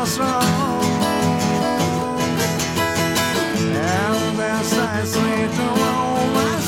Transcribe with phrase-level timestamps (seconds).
[0.00, 0.82] was wrong.
[3.56, 5.04] And as I
[6.38, 6.60] my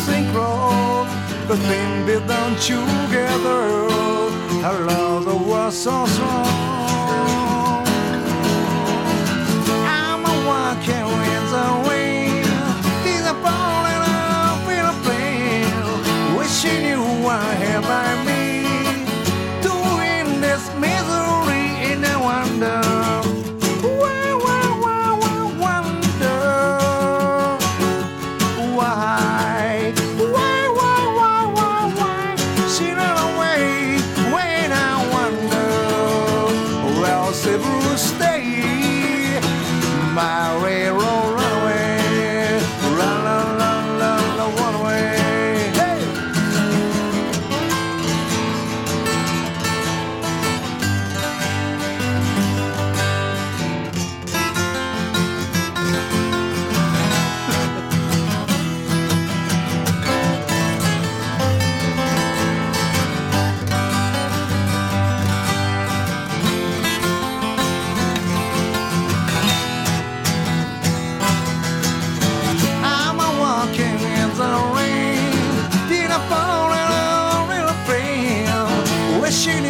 [1.49, 3.63] the thing we done together,
[4.69, 6.72] our love was so strong.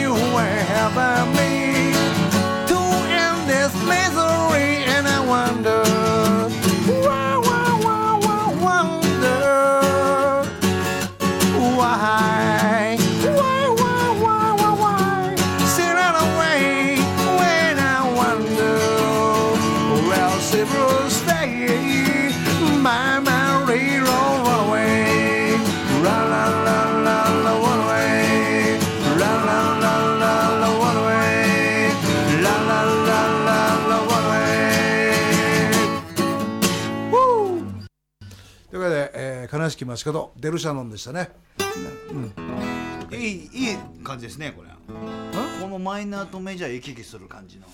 [0.02, 1.51] You were by me.
[39.62, 41.30] で、えー、悲しき街角デルシャノンでしたね。
[43.12, 44.68] いいいい感じですねこれ。
[45.60, 47.66] このマイナーとメジャー行き来する感じの。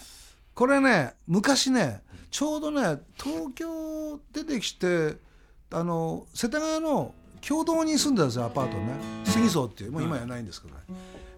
[0.55, 5.17] これね昔ねちょうどね東京出てきて
[5.71, 8.93] あの世田谷の共同に住んでたんですよアパートね。
[9.25, 10.81] 杉荘っていうもう今やないんですけどね、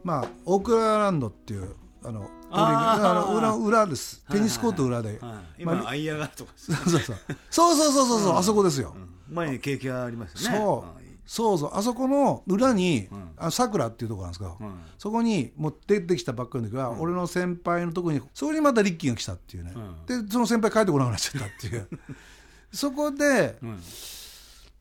[0.02, 5.20] まあオークラランドっていうあのあの裏裏です、テニスコート裏で、
[5.58, 7.16] 今アイアガとか、そうそうそうそう。
[7.50, 8.94] そうそう、あそこですよ、
[9.28, 11.00] 前に景気がありますそう。
[11.26, 11.70] そうそう。
[11.74, 13.08] あそこの裏に
[13.50, 14.58] さくらっていうとこなんですけど、
[14.98, 19.72] そこにもう出てきたばっかりの時は、俺の先輩のとこにそこにまたリッキーが来たっていうね、
[20.06, 21.88] でその先輩帰ってこなくなっちゃったっていう。
[22.72, 23.58] そこで、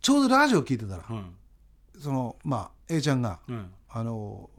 [0.02, 1.04] ちょうどラジオ聞いてたら、
[2.00, 3.40] そのまあ A ちゃんが、
[3.90, 4.50] あの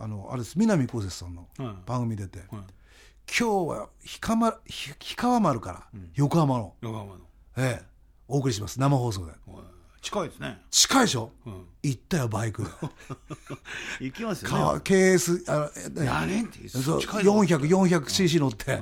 [0.00, 2.64] あのあれです南こうせつさんのうん番組出て、ん今
[3.28, 3.88] 日は
[4.20, 7.20] 氷川ひ氷川丸から横浜の、横浜の。
[7.58, 7.84] ええ。
[8.26, 8.80] お送りします。
[8.80, 9.32] 生放送で。
[10.02, 10.58] 近いですね。
[10.70, 11.66] 近いでしょ、ん。
[11.82, 12.70] 行ったよバイクで。
[14.00, 18.80] 行きますよかね KS あの何ってそう近いぞ 400400cc 乗って、ん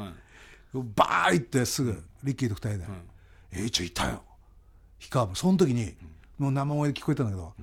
[0.95, 2.87] バー行ってすぐリッキーと二人で
[3.53, 4.23] 「えいちゃんいたよ」
[5.01, 5.95] 氷川もその時に、
[6.39, 7.63] もう生声で聞こえたんだけど「あ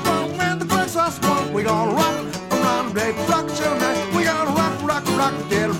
[1.53, 2.15] We gonna rock
[2.51, 5.73] around the rock tonight」「We gonna rock, rock, rock till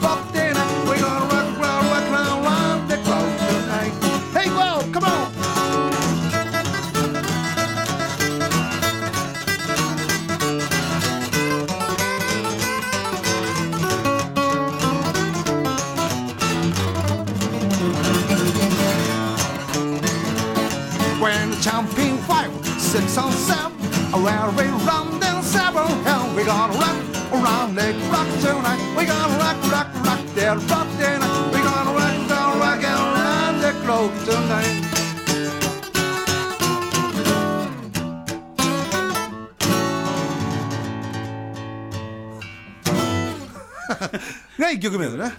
[44.59, 45.33] が1曲目のね。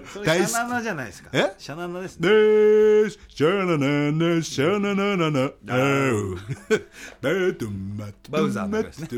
[0.00, 0.06] ー。
[0.08, 1.30] それ大好シャナナじゃないですか。
[1.32, 1.52] え？
[1.58, 5.40] シャナナですきねですシャナナナシャナナナナ
[5.74, 6.38] あう
[7.20, 8.30] バウ トマト。
[8.30, 9.08] バウザーの声ですね。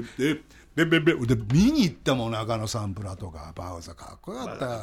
[0.75, 3.53] でででで見に行ったもん中野サンプラーとか。
[3.55, 4.81] バウザーかっこよかった。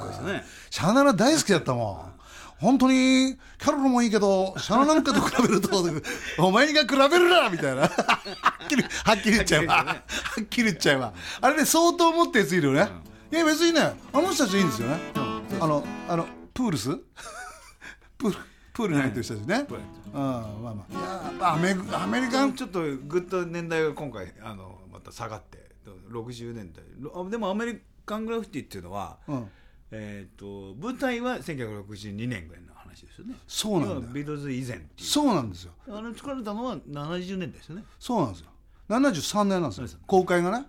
[0.69, 2.19] シャナナ大好きだったもん
[2.59, 5.69] 本当にキャロルもいいけどシャナなんかと比べると
[6.39, 7.81] お前にが比べるなみたいな。
[7.83, 7.87] は
[8.65, 9.73] っきりはっきり言っちゃえば。
[9.75, 10.03] は
[10.41, 11.13] っきり言っちゃえば。
[11.41, 12.89] あれね相当思ってやついるよね、
[13.31, 13.81] いや別にね
[14.13, 14.99] あの人たちいいんですよね、
[15.59, 16.89] あのあのプールス？
[18.17, 18.35] プール
[18.73, 19.67] プールに入ってる人たちね、
[20.13, 21.37] うんまあまあ。
[21.37, 22.53] いやアメアメリカン？
[22.53, 25.69] ちょっとぐっと年代が今回あのまた下がって
[26.11, 26.83] 60年代
[27.29, 29.51] でもアメリカングラフィティっていうのは、うん
[29.91, 33.35] えー、と舞台は1962年ぐらいの話ですよね。
[33.47, 35.07] そうなんだビートルズ以前っていう。
[35.07, 35.71] そうなんですよ。
[35.87, 38.49] あの作られたのは70年代ですよね、そうなんですよ。
[38.89, 39.99] 73年なんですよ。
[40.07, 40.57] 公開がね。
[40.57, 40.65] はい。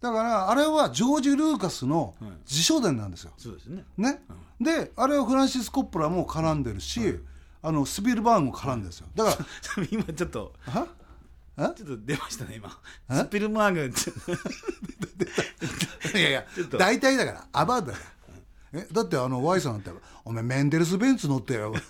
[0.00, 2.14] だからあれはジョージ・ルーカスの
[2.46, 3.84] 自書伝なんですよ、そうですね。
[3.96, 4.22] ね、
[4.60, 7.18] であれはフランシス・コッポラも絡んでるし、
[7.62, 9.06] あのスピルバーグも絡んでるんですよ。
[9.14, 9.38] だか
[9.90, 10.86] 今ちょっとら
[11.68, 12.78] はちょっと出ましたね今。
[13.10, 13.86] スピルマーグ。
[13.86, 13.90] っ
[16.12, 16.44] ていやいや
[16.78, 18.10] 大体だからアバウトだから
[18.74, 19.90] えだってあの Y さんって
[20.24, 21.72] 「お前メンデルス・ベンツ乗ってよ」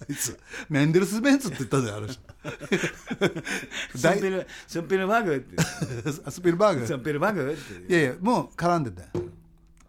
[0.00, 0.38] あいつ。
[0.68, 2.20] メンデルス・ベンツって言ったんだよあの人。
[3.96, 5.56] スピルスピルマーグって。
[6.30, 6.86] スピルバーグ。
[6.86, 7.92] スピルマーグって。
[7.92, 9.08] いやいやもう絡んでたよ。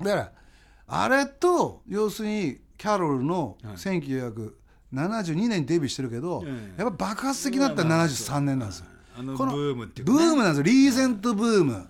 [0.02, 0.32] だから
[0.88, 6.76] あれと要するにキャロルの1972年にデビューしてるけど、ん。
[6.78, 8.86] やっぱ爆発的になったら73年なんですよ、
[9.18, 10.20] あのこのブームっていうかね。
[10.20, 10.64] ブームなんですよ。
[10.64, 11.88] リーゼントブーム、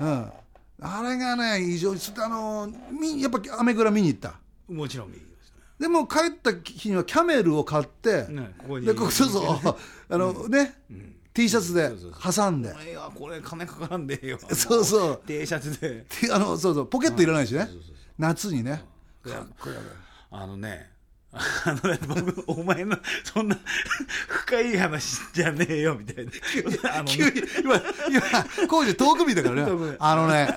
[0.00, 0.32] うん
[0.80, 4.34] あれがね異常にあのみやっぱアメグラ見に行った。
[4.68, 5.62] もちろんいいですね。
[5.78, 8.86] でも帰った日にはキャメルを買って、ねここに。
[8.86, 9.76] でここそうそう。
[10.08, 10.74] あの、ね、
[11.32, 11.90] T シャツで
[12.22, 12.68] 挟んで。
[12.68, 14.38] いやこれ金かからんでええよ。
[14.54, 15.22] そうそう。
[15.26, 16.04] T シャツで。
[16.08, 16.86] て あのそうそう。
[16.86, 17.68] ポケットいらないしね、
[18.18, 18.84] 夏にね。
[20.30, 20.90] あのね
[21.64, 23.58] あのね僕お前のそんな
[24.28, 26.32] 深い話じゃねえよみたいな。
[26.94, 27.76] あのね急に今
[28.08, 29.96] 今工事遠く見たからね。
[29.98, 30.48] あのね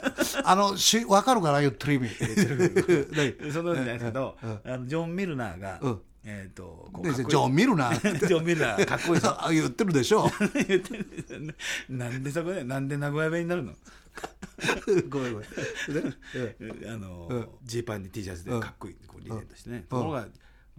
[0.43, 1.93] あのし分かるかな 言ってる。
[1.93, 2.09] 意味
[3.11, 6.01] 何そのないですけど、あのジョン・ミルナーが、うん。
[6.25, 7.27] えっ、とこうねかっこいい。
[7.29, 10.29] ジョン見るなジョン・ミルナーかっこいいでしょあ言ってるでしょ。
[10.67, 11.05] 言ってる。
[11.05, 11.55] んですよね
[11.89, 13.73] なんでそこでなんで名古屋弁になるの？
[15.09, 16.05] ごめんごめん。
[16.05, 16.15] ね
[16.87, 20.27] あのジーパンに T シャツでかっこいいこうリゼントしてね、ところが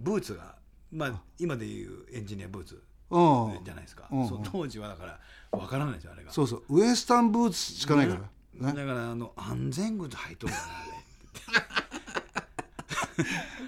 [0.01, 0.57] ブーツが
[0.91, 3.65] まあ今でいうエンジニアブーツうん。
[3.65, 5.19] じゃないですか、うんそう当時はだから
[5.53, 6.33] わからないですよあれが。
[6.33, 6.63] そうそう。
[6.69, 8.27] ウエスタンブーツしかないから、ね。
[8.55, 10.59] だからあの安全靴履いとるか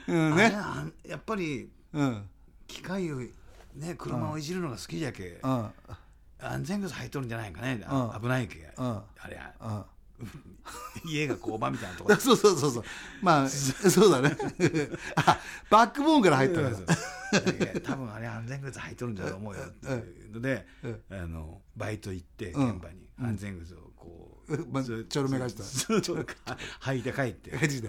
[0.08, 0.56] ら うんね。
[1.06, 2.28] やっぱりうん。
[2.68, 3.18] 機械を
[3.74, 5.70] ね車をいじるのが好きじゃけ、うん。
[6.40, 8.20] 安全靴履いとるんじゃないかね、うん。
[8.20, 8.86] 危ないけ、うん。
[8.86, 9.84] あれうん
[11.04, 12.10] 家が工場みたいなとこ。
[12.10, 12.84] ろ そうそうそうそう。
[13.20, 14.36] まあそうだね。
[15.16, 15.38] あ
[15.70, 16.80] バックボーンから入ったからい
[17.74, 20.66] や多分あれ安全靴履いとるんだと思うよっていうので、
[21.10, 22.78] あのバイト行って現うん。
[22.78, 23.08] 場に。
[23.20, 25.62] 安全靴をこう、まずちょろめがした？
[25.62, 27.56] 履いて帰って。
[27.56, 27.88] マジで？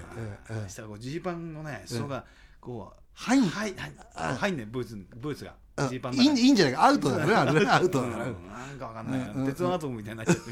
[0.49, 2.25] うんうんそしたらジーパンのね裾が
[2.59, 3.49] こう入ん？
[3.49, 5.51] はいはい入んねんブーツブーツが。
[5.51, 6.85] うんジーパンいいんじゃないか？
[6.85, 7.69] アウトだねあれね。
[7.69, 8.35] アウトだかなん
[8.79, 10.51] かわかんない鉄のアトムみたいになっちゃって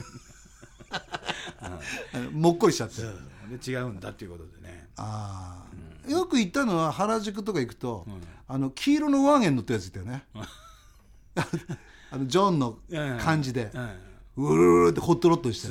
[2.32, 3.02] もっこりしちゃって
[3.70, 4.88] 違うんだっていうことでね。
[4.98, 5.64] あ
[6.08, 8.06] あよく行ったのは原宿とか行くと
[8.48, 10.26] あの黄色のワーゲン乗ったやついたよね。
[12.12, 12.80] あのジョンの
[13.20, 13.72] 感じで。
[14.38, 15.68] うるるってホットロットして。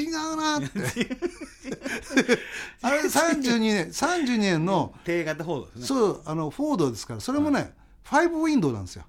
[0.00, 0.68] 違うなって。
[2.82, 5.86] あれ32年32年の低型フォードですね。
[5.86, 9.04] そうあのフォードですからそれもね、5ウィンドウなんですよ、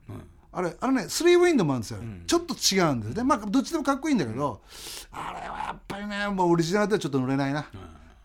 [0.57, 3.13] あれあれね3ウィンドウもあるんですよ、ちょっと違うんです。
[3.13, 4.61] ねまあどっちでもかっこいいんだけど、
[5.11, 7.67] あれはやっぱりねもうオリジナルではちょっと乗れないな、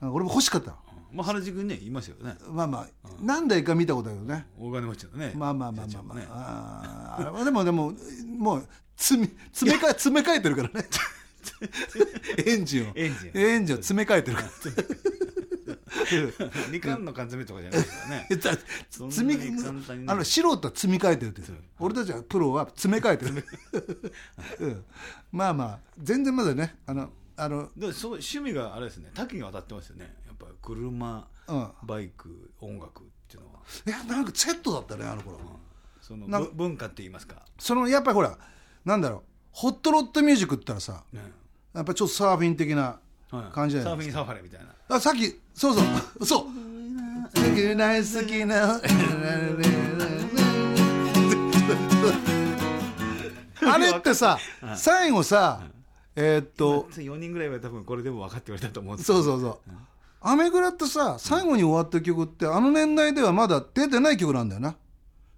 [0.02, 0.12] うん。
[0.12, 0.76] 俺も欲しかった。
[1.12, 2.36] まあ原宿にねいますよね。
[2.48, 4.46] まあまあ、何台か見たことあるよね。
[4.58, 6.26] 大金持ちのねまあまあまあまあまあ、ね。
[6.30, 7.92] あーあれはでもでも
[8.38, 10.86] もう詰め詰め替え詰め替えてるからね。
[12.46, 12.92] エンジンを。
[12.94, 13.30] エンジン。
[13.34, 14.48] エンジンを詰め替えてるから
[16.70, 18.28] 二冠の缶詰とかじゃないですからね
[19.10, 21.42] 積みあの素人は積み替えてるって
[21.78, 23.44] 俺たちはプロは詰め替えてる、
[24.60, 24.84] うん、
[25.32, 29.10] まあまあ全然まだねあのあのでそう趣味があれですね。
[29.14, 30.14] 多岐にわたってますよね。
[30.26, 31.70] やっぱ車、うん。
[31.84, 33.60] バイク音楽っていうのは。
[33.86, 35.38] いやなんかセットだったねあの頃、
[36.02, 38.38] そのな文化って言いますか、そのやっぱりほら
[38.84, 39.22] なんだろう。
[39.52, 41.32] ホットロットミュージックって言ったらさね。
[41.72, 44.66] やっぱちょっとサーフィン的なはい感じじゃないですサーフィンサファレみたいな。
[44.66, 45.82] かあさっきそうそ
[46.20, 46.26] う。
[46.26, 46.44] そう。
[46.44, 48.80] 好きな好きな
[53.72, 54.38] あれってさ
[54.76, 55.60] 最後さ、
[56.16, 59.70] ええーっと4人ぐらいは多分これでも分かってくれたと思うんですそうそうそう
[60.20, 64.76] 「アメグラ」ってさ最後に終わった曲ってあの年代ではまだ出てない曲なんだよな。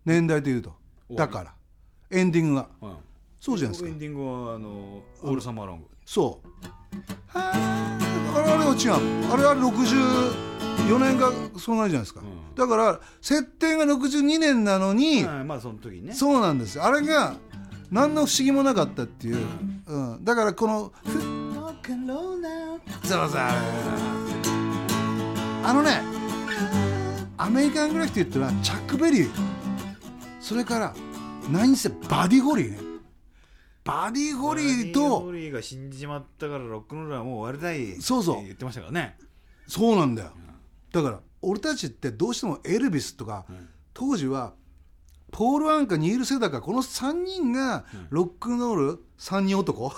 [0.04, 0.74] 年代でいうと。
[1.12, 1.54] だから。
[2.10, 2.68] エンディングが。
[2.80, 2.96] うん。
[3.40, 3.88] そうじゃないですか。
[3.88, 5.86] エンディングはあのオールサマーロング。
[6.04, 6.66] そう。
[6.66, 6.81] は
[7.34, 7.98] あ
[8.34, 9.32] あれあれは違う。
[9.32, 12.20] あれは64年がそうなるじゃないですか、
[12.56, 16.14] だから設定が62年なのに、はいまあその時にね。
[16.14, 16.84] そうなんですよ。
[16.84, 17.34] あれが
[17.90, 19.46] 何の不思議もなかったっていう、
[19.86, 21.20] うん、だからこのふ
[23.04, 23.40] そうそう
[25.64, 26.00] あのね
[27.36, 29.30] アメリカングラフィティっていうのはチャック・ベリー
[30.40, 30.94] それから
[31.50, 32.91] 何せバディ・ホリーね
[33.84, 38.36] バディ・ホリーバディとホリーが死んじまったからロックンロールはもう終わりたいそうそう。
[38.36, 39.18] って言ってましたからね。
[39.66, 40.30] そうなんだよ。
[40.92, 43.44] だから俺たちってどうしてもエルビスとか、
[43.94, 44.52] 当時は
[45.32, 49.90] ポール・アンカニール・セダカこの3人がロックンロール3人男？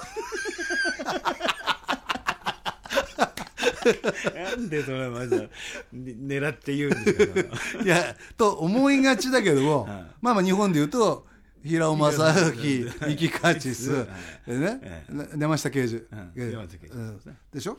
[4.34, 5.50] なんでそれまず
[5.94, 7.56] 狙って言うんですか？
[7.84, 9.86] いやと思いがちだけども、
[10.22, 11.26] まあまあ日本で言うと
[11.64, 14.06] 平尾昌晃ミッキー・カーチス。
[14.46, 16.04] でね、えな山下敬二郎、
[17.52, 17.78] でしょ？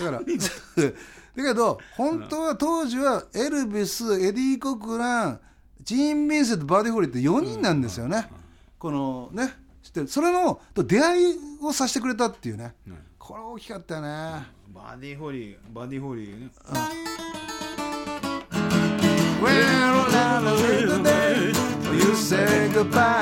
[0.00, 0.20] だから。
[1.36, 5.40] だけど本当は当時はエルビスエディ・コクラン
[5.84, 8.28] ジーン・ビンセントバディ・ホリーって4人なんですよね、
[8.78, 10.08] このね知ってる？
[10.08, 12.74] それのと出会いをさせてくれたっていうね、
[13.18, 14.08] これ大きかったよね、
[14.74, 16.50] バディホリーバディホリーね。
[19.40, 20.42] Well, a
[20.82, 21.52] it today.
[21.94, 23.17] You say goodbye,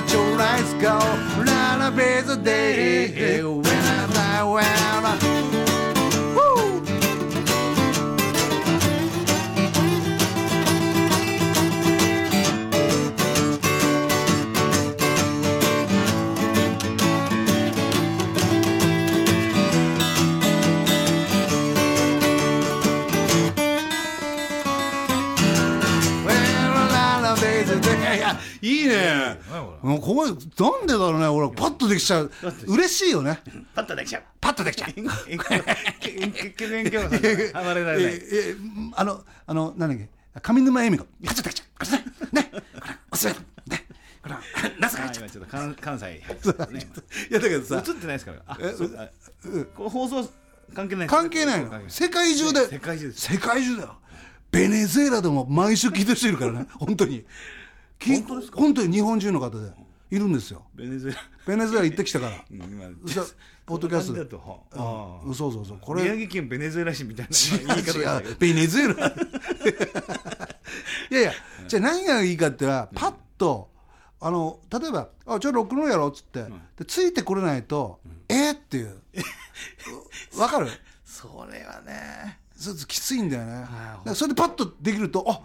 [0.00, 0.98] watch your lights go.
[1.42, 5.35] Nine days a day when I fly.
[28.26, 29.38] やいいね。
[29.82, 30.36] もうここなん
[30.86, 31.26] でだろうね。
[31.26, 32.30] 俺パッとできちゃう。
[32.66, 33.40] 嬉しいよね。
[33.74, 34.22] パッとできちゃう。
[34.40, 34.90] パッとできちゃう。
[38.94, 40.08] あのあのなんだっけ？
[40.42, 41.04] 上沼恵美子。
[41.24, 41.64] パッとできちゃ
[42.32, 42.34] う。
[42.34, 42.50] ねね。
[42.52, 42.62] これ
[43.12, 43.34] おすす
[43.66, 43.74] め。
[43.76, 43.86] ね。
[44.22, 44.34] これ
[44.78, 45.08] なぜか？
[45.10, 46.22] ちょっと関関西い
[47.32, 47.82] やだけどさ。
[47.86, 48.42] 映ってないですから。
[48.46, 48.58] あ
[49.76, 50.28] 放送
[50.74, 51.70] 関係ない関係ないの？
[51.88, 52.66] 世界中で。
[52.66, 53.32] 世界中です。
[53.32, 53.96] 世界中だよ。
[54.50, 56.66] ベネズエラでも毎週聞いてる人いるからね。
[56.74, 57.24] 本当に
[57.98, 58.22] き
[58.52, 59.70] 本当に日本中の方で
[60.10, 60.62] いるんですよ。
[60.74, 61.18] ベネズエラ。
[61.46, 62.44] ベネズエラ行ってきたから。
[63.66, 64.20] ポッドキャストで。
[64.20, 65.34] うん。
[65.34, 65.78] そうそうそう。
[65.80, 67.98] こあ宮れ城県ベネズエラ市みたいな言い方
[68.30, 68.36] 違う。
[68.38, 69.08] ベネズエラ。
[71.10, 71.32] いやいや
[71.68, 73.70] じゃあ何がいいかって言ったらパッと
[74.20, 76.44] あの例えば「あじゃあロックンロールやろ」っつって、
[76.76, 79.00] でついてこれないと「えっ?」っていう。
[80.36, 80.68] わかる？
[81.04, 82.38] それはね。
[82.58, 83.66] ちょっときついんだよね。
[84.14, 85.40] それでパッとできるとあ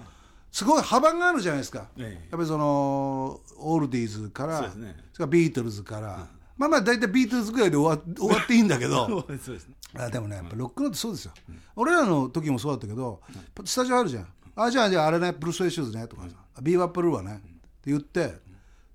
[0.51, 2.27] すごい幅があるじゃないですか、ええ。
[2.29, 4.95] やっぱりそのオールディーズからそね。
[5.13, 6.27] それからビートルズから、
[6.57, 9.07] まあまあ大体ビートルズぐらいで終わ終わっていいんだけど。
[9.27, 9.75] そうですね。
[9.97, 11.31] あでもねやっぱロックンロールってそうですよ、
[11.75, 13.21] 俺らの時もそうだったけど、
[13.65, 14.27] スタジオあるじゃん。
[14.55, 16.29] あじゃあじゃああれね Blue Suede Shoes ねとかさ、
[16.61, 18.39] Be-Bop-A-Lula はね、って言って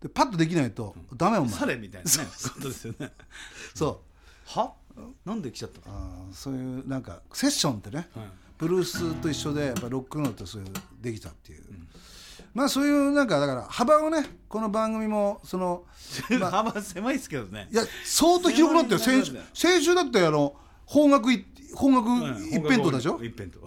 [0.01, 1.51] でパッとできないと、ダメお前。
[1.51, 3.13] されみたいなねことですよね。
[3.75, 4.03] そ
[4.47, 4.59] う。
[4.59, 4.73] は？
[5.27, 5.97] なんで来ちゃったの？
[5.97, 8.09] あーそういうなんかセッションってね、
[8.59, 10.69] ブルースと一緒でやっぱロックンロールってそういう
[11.01, 11.63] できたっていう、
[12.55, 15.85] まあそういうなんかだから幅をねこの番組もその
[16.41, 17.69] まあ幅狭いですけどね。
[17.71, 18.99] いや相当広くなってる。
[18.99, 20.55] 先週先週だってあの
[20.91, 21.45] 邦楽い
[21.77, 23.61] 邦楽うん一辺倒でしょ、一辺倒。
[23.61, 23.67] うん。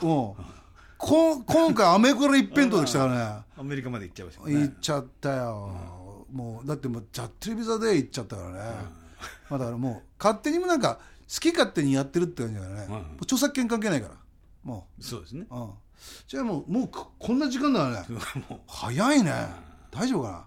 [0.97, 4.53] こ今回アメコラ一辺倒でしたから アメリカまで行っちゃいましたね。
[4.53, 8.55] 行ねっちゃったよ、もうだってもうジャッテレビザで行っちゃったからね、
[9.49, 10.99] まあだからもう勝手にもなんか
[11.31, 13.17] 好き勝手にやってるって感じだからね、うん。
[13.21, 14.15] 著作権関係ないから
[14.63, 15.45] もそうですね。
[15.49, 15.69] う、うん、
[16.27, 18.05] じゃあもうもうここんな時間だね。
[18.49, 18.59] もう。
[18.67, 19.33] 早いね。
[19.91, 20.45] 大丈夫かな？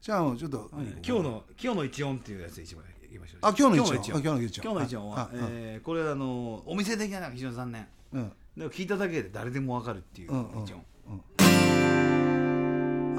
[0.00, 3.38] じゃあもうちょっと、今日の今日の一音っていうやつで一番いきましょう。
[3.42, 4.20] あ今日の一音。
[4.20, 4.64] 今日の一音。
[4.64, 5.10] 今日の一音。
[5.10, 7.86] はえーこれあのお店的なのが非常に残念。
[8.12, 8.32] うん。
[8.56, 10.84] でも聞いただけで誰でもわかるっていううんうん一音。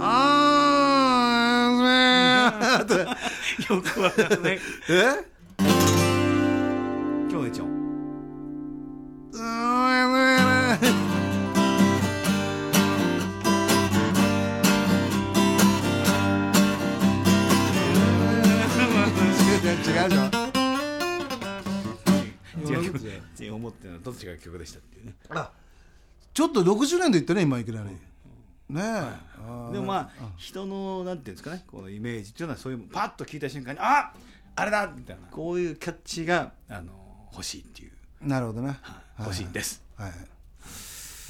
[0.03, 4.59] あー よくわかんない。
[4.89, 5.31] え？
[5.59, 7.90] 今日の一音
[19.71, 20.23] 違うでしょ
[22.69, 22.99] 違う曲
[23.39, 25.13] 違う思ってるのはどっちが曲でしたっていうね。
[25.29, 25.51] あ
[26.33, 27.97] ちょっと60年で言ったね今いきなりね
[28.75, 34.13] え、あーでもまあ人のなんていうんですかねこのイメージっていうのはそういうパッと聞いた瞬間にあ
[34.55, 34.91] あれだ！
[34.95, 35.27] みたいな。
[35.31, 36.91] こういうキャッチがあの
[37.31, 39.23] 欲しいっていう、なるほどね、はい。
[39.23, 39.81] 欲しいんです。
[39.95, 40.11] はい。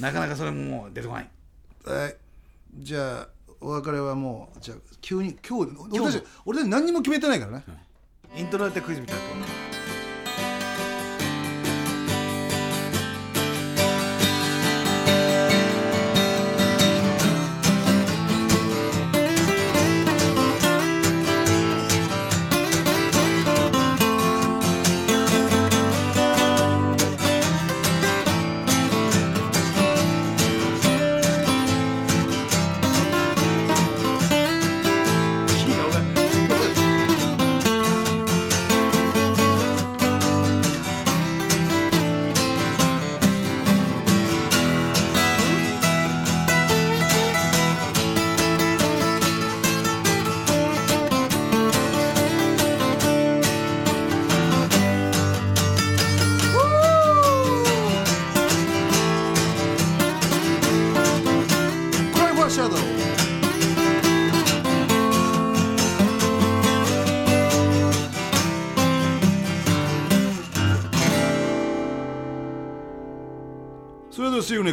[0.01, 1.29] なかなかそれももう出てこない。
[1.85, 2.15] はい。
[2.79, 3.27] じゃあ
[3.59, 7.63] お別れはもうじゃあ急に今日俺たち俺たち何にも決めてないからね、
[8.35, 9.70] イントロだってクイズみたいな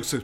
[0.05, 0.19] そ